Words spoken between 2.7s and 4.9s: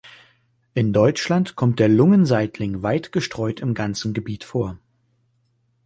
weit gestreut im gesamten Gebiet vor.